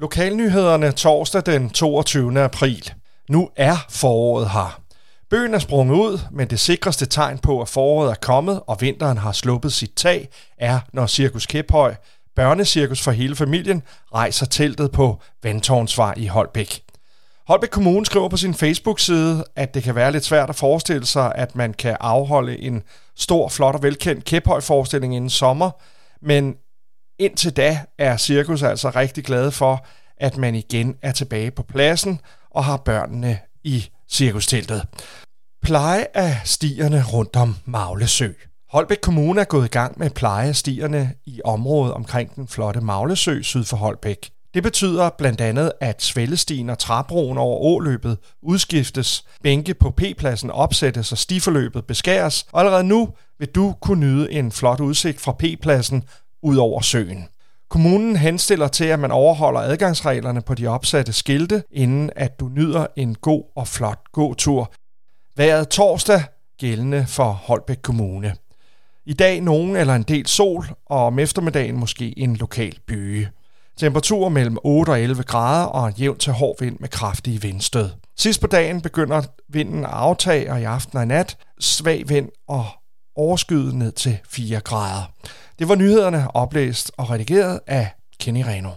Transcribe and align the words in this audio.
Lokalnyhederne 0.00 0.92
torsdag 0.92 1.46
den 1.46 1.70
22. 1.70 2.40
april. 2.40 2.92
Nu 3.30 3.50
er 3.56 3.76
foråret 3.90 4.50
her. 4.50 4.80
Bøgen 5.30 5.54
er 5.54 5.58
sprunget 5.58 5.94
ud, 5.94 6.18
men 6.30 6.50
det 6.50 6.60
sikreste 6.60 7.06
tegn 7.06 7.38
på, 7.38 7.60
at 7.60 7.68
foråret 7.68 8.10
er 8.10 8.14
kommet 8.14 8.60
og 8.66 8.80
vinteren 8.80 9.18
har 9.18 9.32
sluppet 9.32 9.72
sit 9.72 9.92
tag, 9.96 10.28
er, 10.58 10.80
når 10.92 11.06
Cirkus 11.06 11.46
Kæphøj, 11.46 11.94
børnecirkus 12.36 13.02
for 13.02 13.10
hele 13.10 13.36
familien, 13.36 13.82
rejser 14.14 14.46
teltet 14.46 14.92
på 14.92 15.20
Vandtårnsvej 15.42 16.14
i 16.16 16.26
Holbæk. 16.26 16.82
Holbæk 17.48 17.70
Kommune 17.70 18.06
skriver 18.06 18.28
på 18.28 18.36
sin 18.36 18.54
Facebook-side, 18.54 19.44
at 19.56 19.74
det 19.74 19.82
kan 19.82 19.94
være 19.94 20.12
lidt 20.12 20.24
svært 20.24 20.48
at 20.50 20.56
forestille 20.56 21.06
sig, 21.06 21.32
at 21.34 21.56
man 21.56 21.74
kan 21.74 21.96
afholde 22.00 22.60
en 22.60 22.82
stor, 23.16 23.48
flot 23.48 23.74
og 23.74 23.82
velkendt 23.82 24.24
Kæphøj-forestilling 24.24 25.16
inden 25.16 25.30
sommer, 25.30 25.70
men 26.22 26.54
indtil 27.18 27.56
da 27.56 27.80
er 27.98 28.16
cirkus 28.16 28.62
altså 28.62 28.90
rigtig 28.90 29.24
glade 29.24 29.52
for, 29.52 29.86
at 30.16 30.36
man 30.36 30.54
igen 30.54 30.96
er 31.02 31.12
tilbage 31.12 31.50
på 31.50 31.62
pladsen 31.62 32.20
og 32.50 32.64
har 32.64 32.76
børnene 32.76 33.38
i 33.64 33.88
cirkusteltet. 34.10 34.82
Pleje 35.62 36.06
af 36.14 36.40
stierne 36.44 37.04
rundt 37.12 37.36
om 37.36 37.56
Maglesø. 37.64 38.32
Holbæk 38.70 38.98
Kommune 39.02 39.40
er 39.40 39.44
gået 39.44 39.64
i 39.64 39.68
gang 39.68 39.98
med 39.98 40.10
pleje 40.10 40.48
af 40.48 40.56
stierne 40.56 41.14
i 41.26 41.40
området 41.44 41.94
omkring 41.94 42.36
den 42.36 42.48
flotte 42.48 42.80
Maglesø 42.80 43.42
syd 43.42 43.64
for 43.64 43.76
Holbæk. 43.76 44.30
Det 44.54 44.62
betyder 44.62 45.10
blandt 45.18 45.40
andet, 45.40 45.72
at 45.80 46.02
svællestien 46.02 46.70
og 46.70 46.78
træbroen 46.78 47.38
over 47.38 47.58
åløbet 47.58 48.18
udskiftes, 48.42 49.24
bænke 49.42 49.74
på 49.74 49.90
P-pladsen 49.90 50.50
opsættes 50.50 51.12
og 51.12 51.18
stiforløbet 51.18 51.86
beskæres, 51.86 52.46
og 52.52 52.60
allerede 52.60 52.84
nu 52.84 53.08
vil 53.38 53.48
du 53.48 53.74
kunne 53.82 54.00
nyde 54.00 54.32
en 54.32 54.52
flot 54.52 54.80
udsigt 54.80 55.20
fra 55.20 55.32
P-pladsen 55.32 56.04
ud 56.42 56.56
over 56.56 56.80
søen. 56.80 57.24
Kommunen 57.70 58.16
henstiller 58.16 58.68
til, 58.68 58.84
at 58.84 58.98
man 58.98 59.10
overholder 59.10 59.60
adgangsreglerne 59.60 60.42
på 60.42 60.54
de 60.54 60.66
opsatte 60.66 61.12
skilte, 61.12 61.62
inden 61.70 62.10
at 62.16 62.40
du 62.40 62.48
nyder 62.48 62.86
en 62.96 63.14
god 63.14 63.42
og 63.56 63.68
flot 63.68 64.00
gåtur. 64.12 64.72
Været 65.36 65.68
torsdag 65.68 66.22
gældende 66.58 67.04
for 67.08 67.30
Holbæk 67.30 67.78
Kommune. 67.82 68.34
I 69.06 69.12
dag 69.12 69.40
nogen 69.40 69.76
eller 69.76 69.94
en 69.94 70.02
del 70.02 70.26
sol, 70.26 70.66
og 70.86 71.06
om 71.06 71.18
eftermiddagen 71.18 71.76
måske 71.76 72.18
en 72.18 72.36
lokal 72.36 72.78
byge. 72.86 73.28
Temperaturer 73.76 74.28
mellem 74.28 74.58
8 74.64 74.90
og 74.90 75.00
11 75.00 75.22
grader 75.22 75.66
og 75.66 75.88
en 75.88 75.94
jævn 75.98 76.18
til 76.18 76.32
hård 76.32 76.56
vind 76.60 76.76
med 76.80 76.88
kraftige 76.88 77.42
vindstød. 77.42 77.90
Sidst 78.16 78.40
på 78.40 78.46
dagen 78.46 78.80
begynder 78.80 79.22
vinden 79.48 79.84
at 79.84 79.90
aftage, 79.90 80.52
og 80.52 80.60
i 80.60 80.64
aften 80.64 80.98
og 80.98 81.04
i 81.04 81.06
nat 81.06 81.36
svag 81.60 82.08
vind 82.08 82.28
og 82.48 82.66
overskyet 83.16 83.74
ned 83.74 83.92
til 83.92 84.18
4 84.28 84.60
grader. 84.60 85.12
Det 85.58 85.68
var 85.68 85.74
nyhederne 85.74 86.36
oplæst 86.36 86.92
og 86.96 87.10
redigeret 87.10 87.60
af 87.66 87.90
Kenny 88.20 88.40
Reno. 88.46 88.70